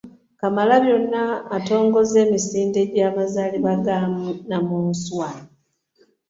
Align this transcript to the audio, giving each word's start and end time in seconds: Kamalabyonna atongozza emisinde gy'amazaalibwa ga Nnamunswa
Kamalabyonna 0.39 1.23
atongozza 1.57 2.17
emisinde 2.25 2.81
gy'amazaalibwa 2.93 3.73
ga 3.85 3.97
Nnamunswa 4.09 5.27